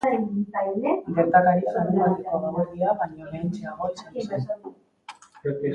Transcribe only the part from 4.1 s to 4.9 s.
izan zen.